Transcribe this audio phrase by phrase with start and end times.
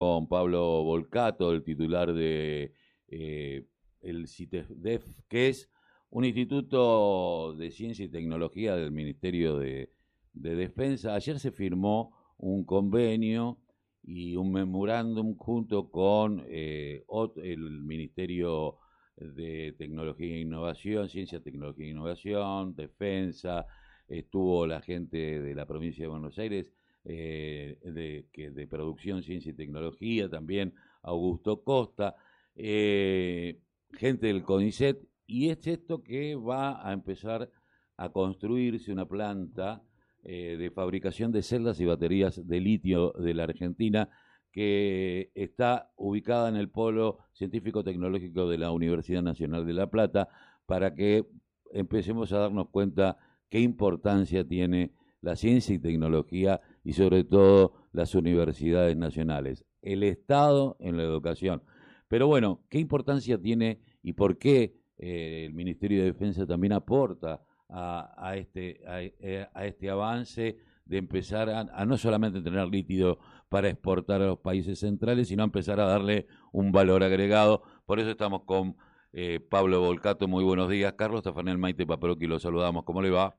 [0.00, 2.72] con Pablo Volcato, el titular de
[3.08, 3.66] eh,
[4.00, 5.70] el CITESDEF, que es
[6.08, 9.92] un instituto de ciencia y tecnología del Ministerio de,
[10.32, 11.14] Defensa.
[11.14, 13.58] Ayer se firmó un convenio
[14.02, 17.04] y un memorándum junto con eh,
[17.42, 18.78] el Ministerio
[19.16, 23.66] de Tecnología e Innovación, Ciencia, Tecnología e Innovación, Defensa,
[24.08, 26.72] estuvo la gente de la provincia de Buenos Aires
[27.04, 32.14] eh, de, Producción, Ciencia y Tecnología, también Augusto Costa,
[32.54, 33.58] eh,
[33.92, 37.50] gente del CONICET, y es esto que va a empezar
[37.96, 39.82] a construirse una planta
[40.24, 44.10] eh, de fabricación de celdas y baterías de litio de la Argentina
[44.52, 50.28] que está ubicada en el polo científico-tecnológico de la Universidad Nacional de La Plata,
[50.66, 51.24] para que
[51.72, 53.16] empecemos a darnos cuenta
[53.48, 60.76] qué importancia tiene la ciencia y tecnología y sobre todo las universidades nacionales, el Estado
[60.80, 61.62] en la educación.
[62.08, 67.42] Pero bueno, ¿qué importancia tiene y por qué eh, el Ministerio de Defensa también aporta
[67.72, 74.22] a, este, eh, a, este avance de empezar a, no solamente tener líquido para exportar
[74.22, 77.62] a los países centrales, sino empezar a darle un valor agregado?
[77.86, 78.76] Por eso estamos con
[79.12, 80.26] eh, Pablo Volcato.
[80.26, 80.94] Muy buenos días.
[80.94, 82.84] Carlos Tafanel Maite Paperoqui, lo saludamos.
[82.84, 83.36] ¿Cómo le va?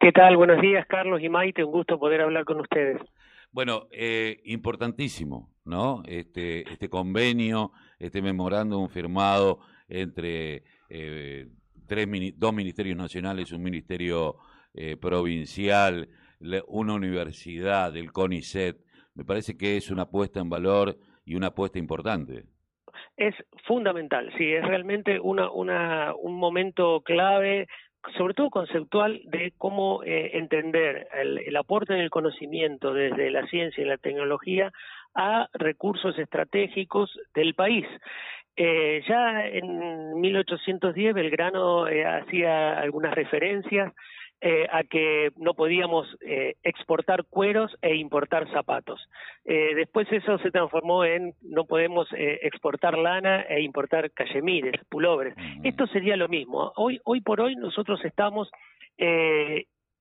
[0.00, 0.36] ¿Qué tal?
[0.36, 1.64] Buenos días, Carlos y Maite.
[1.64, 3.00] Un gusto poder hablar con ustedes.
[3.52, 6.02] Bueno, eh, importantísimo, ¿no?
[6.06, 11.48] Este, este convenio, este memorándum firmado entre eh,
[11.86, 14.36] tres, dos ministerios nacionales, un ministerio
[14.74, 16.08] eh, provincial,
[16.66, 18.78] una universidad, el CONICET,
[19.14, 22.44] me parece que es una apuesta en valor y una apuesta importante.
[23.16, 23.34] Es
[23.66, 27.68] fundamental, sí, es realmente una, una, un momento clave
[28.16, 33.86] sobre todo conceptual de cómo eh, entender el, aporte del conocimiento desde la ciencia y
[33.86, 34.72] la tecnología
[35.14, 37.86] a recursos estratégicos del país.
[38.56, 43.92] Eh, ya en 1810 Belgrano eh, hacía algunas referencias
[44.44, 49.00] eh, a que no podíamos eh, exportar cueros e importar zapatos.
[49.44, 55.36] Eh, después eso se transformó en no podemos exportar lana e importar cachemires, pulobres.
[55.62, 56.72] Esto sería lo mismo.
[56.74, 58.50] Hoy, hoy por hoy nosotros estamos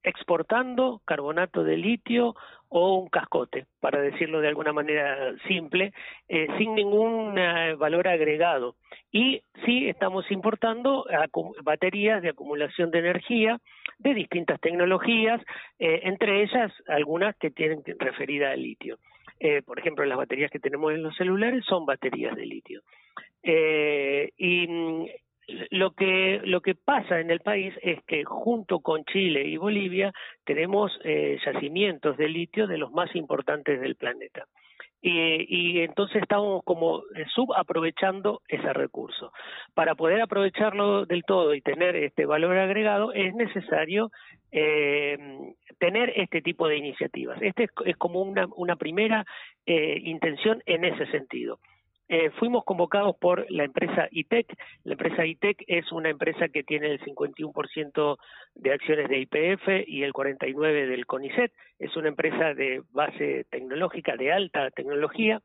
[0.03, 2.35] exportando carbonato de litio
[2.74, 5.92] o un cascote, para decirlo de alguna manera simple,
[6.30, 8.76] eh, sin ningún eh, valor agregado.
[9.12, 11.06] Y sí estamos importando
[11.64, 13.59] baterías de acumulación de energía
[14.00, 15.42] de distintas tecnologías,
[15.80, 18.98] eh, entre ellas algunas que tienen referida al litio.
[19.66, 22.82] por ejemplo, las baterías que tenemos en los celulares son baterías de litio.
[23.44, 25.06] y mm,
[25.69, 30.12] lo que lo que pasa en el país es que junto con Chile y Bolivia
[30.45, 34.45] tenemos eh, yacimientos de litio de los más importantes del planeta.
[35.03, 39.31] Y, entonces estamos como eh, subaprovechando ese recurso.
[39.73, 44.11] Para poder aprovecharlo del todo y tener este valor agregado es necesario
[44.51, 45.17] eh,
[45.79, 47.41] tener este tipo de iniciativas.
[47.41, 49.25] Este es, como una, primera
[49.66, 51.59] intención en ese sentido
[52.13, 54.45] eh, fuimos convocados por la empresa ITEC.
[54.83, 58.17] La empresa ITEC es una empresa que tiene el 51%
[58.55, 61.53] de acciones de IPF y el 49% del CONICET.
[61.79, 65.41] Es una empresa de base tecnológica, de alta tecnología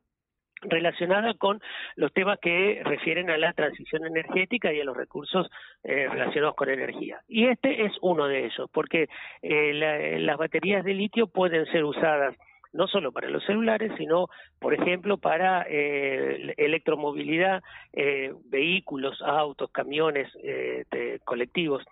[0.63, 1.61] relacionada con
[1.95, 5.49] los temas que refieren a la transición energética y a los recursos
[5.85, 7.21] eh, relacionados con energía.
[7.29, 9.07] Y este es uno de ellos, porque
[9.41, 12.35] eh, las baterías de litio pueden ser usadas
[12.77, 14.29] no solo para los celulares, sino,
[14.59, 20.85] por ejemplo, para eh, electromovilidad, eh, vehículos, autos, camiones, eh,
[21.25, 21.85] colectivos,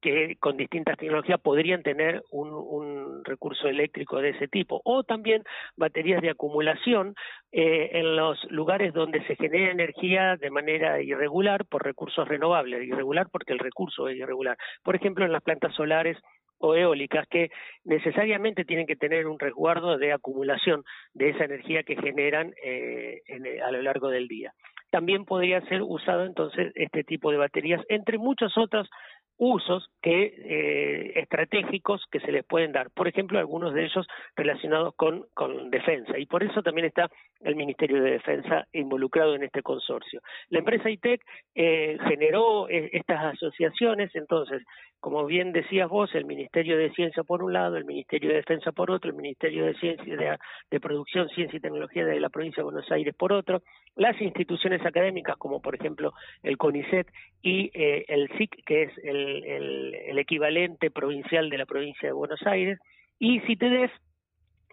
[0.00, 4.80] que con distintas tecnologías podrían tener un, recurso eléctrico de ese tipo.
[4.84, 5.42] O también
[5.76, 7.14] baterías de acumulación
[7.50, 12.86] en los lugares donde se genera energía de manera irregular por recursos renovables.
[12.86, 14.56] Irregular porque el recurso es irregular.
[14.84, 16.16] Por ejemplo, en las plantas solares
[16.60, 17.50] o eólicas que
[17.84, 20.84] necesariamente tienen que tener un resguardo de acumulación
[21.14, 23.22] de esa energía que generan eh,
[23.64, 24.52] a lo largo del día.
[24.90, 28.88] También podría ser usado entonces este tipo de baterías, entre muchos otros
[29.40, 32.90] usos que eh, estratégicos que se les pueden dar.
[32.90, 34.06] Por ejemplo, algunos de ellos
[34.36, 36.18] relacionados con, con defensa.
[36.18, 37.10] Y por eso también está
[37.40, 40.20] el Ministerio de Defensa involucrado en este consorcio.
[40.50, 41.22] La empresa ITEC
[41.54, 44.62] eh, generó eh, estas asociaciones, entonces,
[45.00, 48.72] como bien decías vos, el Ministerio de Ciencia por un lado, el Ministerio de Defensa
[48.72, 50.36] por otro, el Ministerio de Ciencia de,
[50.70, 53.62] de Producción, Ciencia y Tecnología de la provincia de Buenos Aires por otro,
[53.96, 56.12] las instituciones académicas como por ejemplo
[56.42, 57.08] el CONICET
[57.42, 62.78] y el SIC, que es el el, equivalente provincial de la provincia de Buenos Aires,
[63.18, 63.90] y CITEDEF,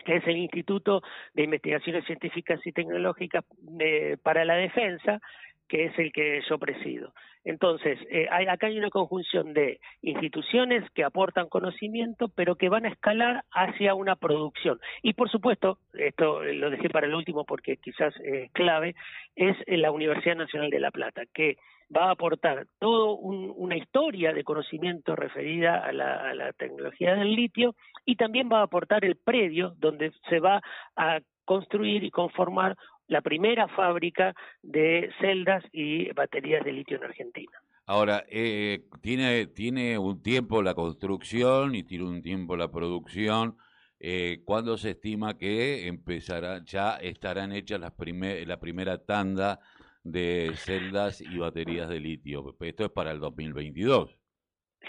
[0.05, 1.01] que es el Instituto
[1.33, 3.43] de Investigaciones Científicas y Tecnológicas
[3.79, 5.19] eh, para la Defensa,
[5.67, 7.13] que es el que yo presido.
[7.43, 12.89] Entonces, eh, acá hay una conjunción de instituciones que aportan conocimiento, pero que van a
[12.89, 14.79] escalar hacia una producción.
[15.01, 18.95] Y por supuesto, esto lo dejé para el último porque quizás es clave,
[19.35, 21.57] es la Universidad Nacional de La Plata, que
[21.95, 27.75] va a aportar toda una historia de conocimiento referida a la tecnología del litio
[28.05, 30.61] y también va a aportar el predio donde se va
[30.97, 32.75] a construir y conformar
[33.07, 37.61] la primera fábrica de celdas y baterías de litio en Argentina.
[37.85, 43.57] Ahora, eh, tiene, tiene un tiempo la construcción y tiene un tiempo la producción.
[43.99, 49.59] Eh, ¿Cuándo se estima que empezará, ya estarán hechas las primer, la primera tanda
[50.03, 52.55] de celdas y baterías de litio?
[52.59, 54.17] Esto es para el 2022.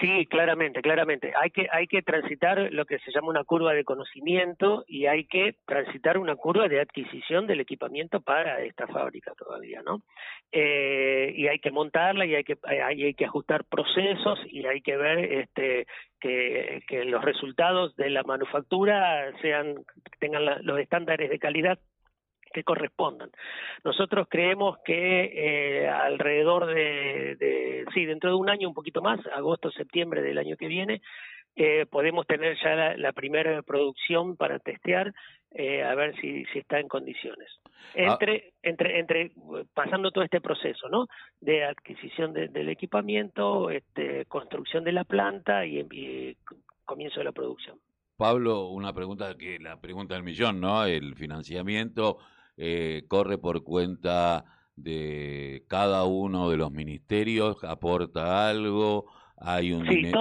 [0.00, 1.32] Sí, claramente, claramente.
[1.40, 5.24] Hay que, hay que transitar lo que se llama una curva de conocimiento y hay
[5.24, 10.02] que transitar una curva de adquisición del equipamiento para esta fábrica todavía, ¿no?
[10.52, 14.96] Eh, y hay que montarla y hay que, hay, que ajustar procesos y hay que
[14.96, 15.86] ver este,
[16.20, 19.74] que, los resultados de la manufactura sean
[20.20, 21.78] tengan los estándares de calidad
[22.52, 23.30] que correspondan.
[23.84, 29.70] Nosotros creemos que eh, alrededor de, sí, dentro de un año, un poquito más, agosto,
[29.70, 31.00] septiembre del año que viene,
[31.56, 35.12] eh, podemos tener ya la, primera producción para testear,
[35.50, 37.48] eh, a ver si, si está en condiciones.
[37.66, 38.12] Ah.
[38.12, 39.32] Entre, entre, entre,
[39.74, 41.06] pasando todo este proceso, ¿no?
[41.40, 46.36] De adquisición del equipamiento, este, construcción de la planta y, y
[46.84, 47.78] comienzo de la producción.
[48.16, 50.84] Pablo, una pregunta que la pregunta del millón, ¿no?
[50.84, 52.18] El financiamiento
[52.58, 54.44] eh, corre por cuenta
[54.76, 59.06] de cada uno de los ministerios, aporta algo,
[59.38, 60.12] hay un sí,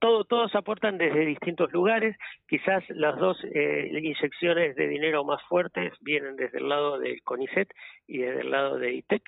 [0.00, 2.14] todo, todos aportan desde distintos lugares,
[2.46, 7.72] quizás las dos eh, inyecciones de dinero más fuertes vienen desde el lado del CONICET
[8.06, 9.22] y desde el lado de ITEC,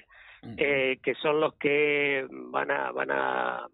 [0.58, 3.66] eh, que son los que van a, van a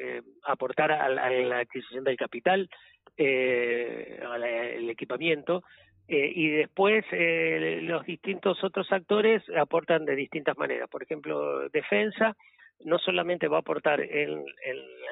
[0.00, 2.70] eh, aportar a la, adquisición del capital,
[3.16, 5.64] eh, al equipamiento,
[6.08, 10.88] eh, y después eh, los distintos otros actores aportan de distintas maneras.
[10.90, 12.36] Por ejemplo, defensa
[12.84, 14.44] no solamente va a aportar en,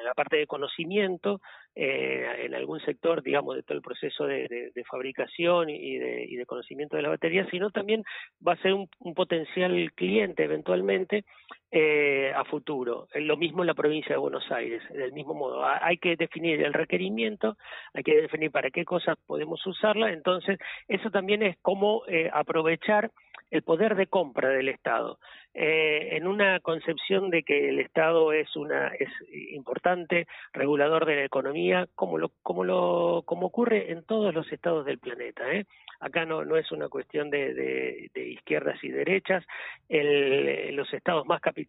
[0.03, 1.41] la parte de conocimiento,
[1.75, 7.03] eh, en algún sector, digamos, de todo el proceso de, fabricación y de, conocimiento de
[7.03, 8.03] la batería, sino también
[8.45, 11.23] va a ser un, potencial cliente eventualmente
[11.75, 13.07] eh, a futuro.
[13.15, 15.65] Lo mismo en la provincia de Buenos Aires, del mismo modo.
[15.65, 17.57] Hay que definir el requerimiento,
[17.95, 23.09] hay que definir para qué cosas podemos usarla, entonces eso también es cómo eh, aprovechar
[23.49, 25.17] el poder de compra del Estado.
[25.55, 29.09] Eh, en una concepción de que el Estado es una es
[29.51, 34.85] importante regulador de la economía, como lo como lo como ocurre en todos los estados
[34.85, 35.51] del planeta.
[35.53, 35.65] ¿eh?
[35.99, 39.43] Acá no no es una cuestión de, de, izquierdas y derechas.
[39.89, 41.62] Los estados más capitalistas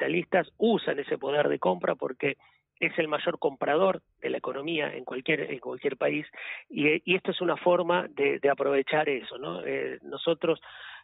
[0.59, 2.37] usan ese poder de compra porque
[2.81, 6.27] es el mayor comprador de la economía en cualquier en cualquier país
[6.69, 9.65] y, y esto es una forma de, de aprovechar eso, ¿no?
[9.65, 10.61] Eh, nosotros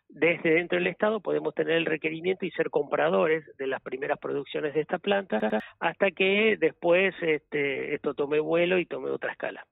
[0.08, 4.74] desde dentro del Estado podemos tener el requerimiento y ser compradores de las primeras producciones
[4.74, 9.64] de esta planta hasta que después este, esto tome vuelo y tome otra escala.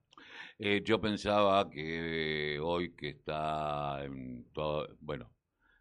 [0.60, 5.30] Eh, yo pensaba que hoy que está en todo, bueno,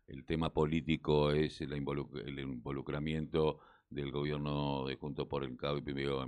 [0.08, 6.24] el tema político es el, involucramiento del gobierno de Junto por el Cambio,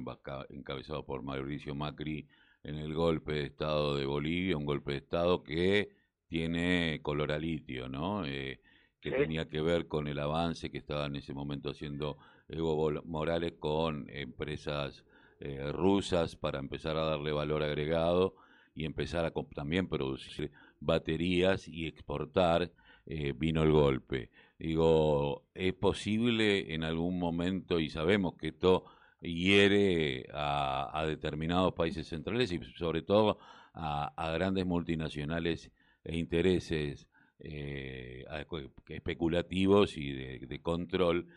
[0.49, 2.27] encabezado por Mauricio Macri,
[2.63, 5.95] en el golpe de Estado de Bolivia, un golpe de Estado que
[6.27, 8.25] tiene color a litio, ¿no?
[8.25, 8.59] Eh,
[9.01, 12.17] que tenía que ver con el avance que estaba en ese momento haciendo
[12.49, 15.05] Evo Morales con empresas
[15.39, 18.35] eh, rusas para empezar a darle valor agregado
[18.75, 20.51] y empezar a también producir
[20.81, 22.71] baterías y exportar,
[23.09, 24.29] eh, vino el golpe.
[24.57, 28.85] Digo, ¿es posible en algún momento, y sabemos que esto
[29.21, 33.39] hiere a, determinados países centrales y sobre todo
[33.73, 35.71] a, a grandes multinacionales
[36.03, 38.25] e intereses eh,
[38.87, 41.27] especulativos y de, control,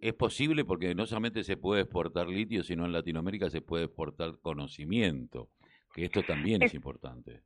[0.00, 4.38] es posible porque no solamente se puede exportar litio, sino en Latinoamérica se puede exportar
[4.40, 5.48] conocimiento,
[5.92, 7.42] que esto también es importante.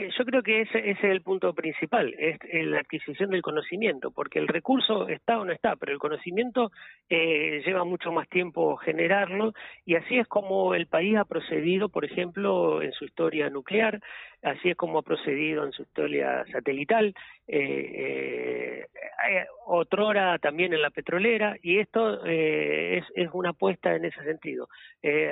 [0.00, 4.38] Eh, yo creo que ese, es el punto principal, es la adquisición del conocimiento, porque
[4.38, 6.70] el recurso está o no está, pero el conocimiento
[7.10, 9.52] eh, lleva mucho más tiempo generarlo
[9.84, 14.00] y así es como el país ha procedido, por ejemplo, en su historia nuclear,
[14.42, 17.14] así es como ha procedido en su historia satelital,
[17.46, 18.86] eh,
[19.28, 24.68] eh, otrora también en la petrolera y esto es, es una apuesta en ese sentido.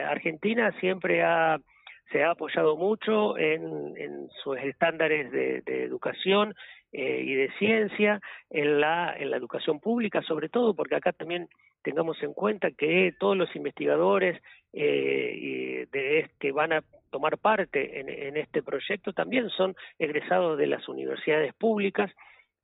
[0.07, 1.59] Argentina siempre ha
[2.11, 6.55] se ha apoyado mucho en, en sus estándares de, educación
[6.93, 11.49] eh, y de ciencia, en la, en la educación pública sobre todo, porque acá también
[11.83, 14.41] tengamos en cuenta que todos los investigadores
[14.73, 20.67] eh, de, que van a tomar parte en, en este proyecto también son egresados de
[20.67, 22.11] las universidades públicas,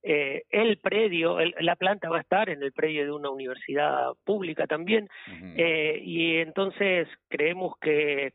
[0.07, 4.67] eh, el predio, la planta va a estar en el predio de una universidad pública
[4.67, 5.09] también,
[5.57, 8.35] eh, y entonces creemos que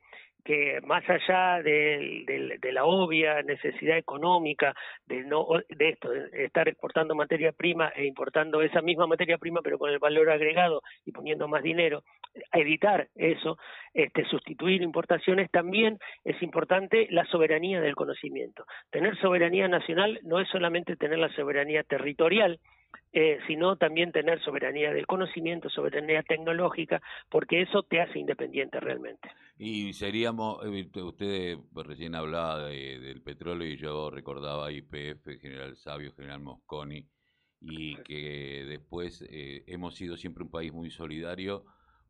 [0.49, 4.73] que más allá de, la obvia necesidad económica
[5.05, 9.61] de no de esto de estar exportando materia prima e importando esa misma materia prima
[9.61, 12.01] pero con el valor agregado y poniendo más dinero
[12.51, 13.59] evitar eso
[13.93, 18.65] este sustituir importaciones también es importante la soberanía del conocimiento.
[18.89, 22.59] Tener soberanía nacional no es solamente tener la soberanía territorial
[23.11, 29.29] eh, sino también tener soberanía del conocimiento, soberanía tecnológica, porque eso te hace independiente realmente.
[29.57, 36.39] Y seríamos, eh, usted recién hablaba del petróleo y yo recordaba IPF, General Sabio, General
[36.39, 37.07] Mosconi,
[37.61, 41.65] y que después eh, hemos sido siempre un país muy solidario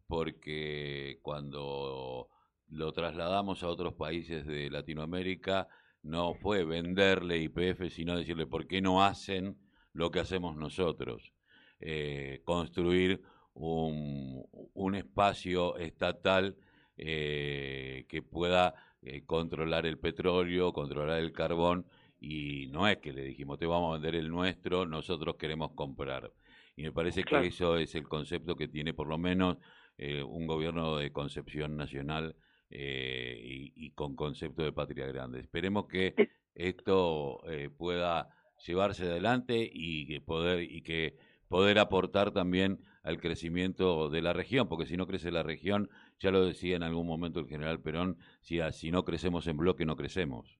[0.05, 2.29] porque cuando
[2.67, 5.67] lo trasladamos a otros países de Latinoamérica
[6.03, 9.57] no fue venderle IPF, sino decirle por qué no hacen
[9.93, 11.33] lo que hacemos nosotros,
[11.79, 13.21] eh, construir
[13.53, 14.43] un,
[14.73, 16.55] un, espacio estatal
[16.97, 21.85] eh, que pueda eh, controlar el petróleo, controlar el carbón,
[22.19, 26.31] y no es que le dijimos, te vamos a vender el nuestro, nosotros queremos comprar.
[26.75, 29.57] Y me parece que eso es el concepto que tiene por lo menos
[29.97, 32.33] un gobierno de concepción nacional
[32.69, 35.41] y, y, con concepto de patria grande.
[35.41, 36.15] Esperemos que
[36.55, 37.41] esto
[37.77, 38.29] pueda
[38.65, 41.15] llevarse adelante y que poder y que
[41.47, 45.89] poder aportar también al crecimiento de la región, porque si no crece la región,
[46.19, 49.85] ya lo decía en algún momento el general Perón, si, si no crecemos en bloque
[49.85, 50.59] no crecemos.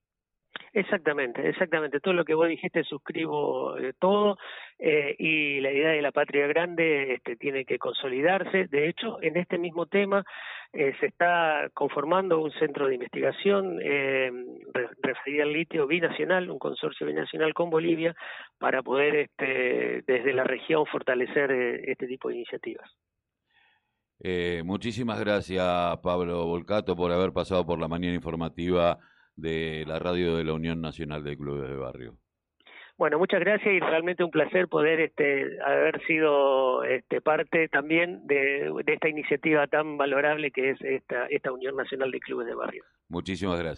[0.74, 2.00] Exactamente, exactamente.
[2.00, 4.38] Todo lo que vos dijiste suscribo eh, todo
[4.77, 8.68] eh, y la idea de la patria grande este, tiene que consolidarse.
[8.68, 10.24] De hecho, en este mismo tema
[10.73, 14.31] eh, se está conformando un centro de investigación eh,
[15.01, 18.15] referido al litio binacional, un consorcio binacional con Bolivia,
[18.57, 22.89] para poder este, desde la región fortalecer este tipo de iniciativas.
[24.63, 25.65] muchísimas gracias,
[26.03, 28.99] Pablo Volcato, por haber pasado por la mañana informativa
[29.35, 32.17] de la radio de la Unión Nacional de Clubes de Barrio.
[33.00, 38.70] Bueno, muchas gracias y realmente un placer poder este, haber sido este, parte también de,
[38.88, 42.84] esta iniciativa tan valorable que es esta, esta Unión Nacional de Clubes de Barrio.
[43.08, 43.77] Muchísimas gracias.